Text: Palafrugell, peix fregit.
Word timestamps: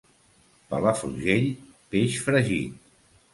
Palafrugell, 0.71 1.45
peix 1.93 2.17
fregit. 2.29 2.81